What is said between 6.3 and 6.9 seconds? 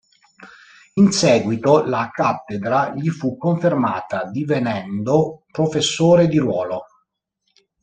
ruolo.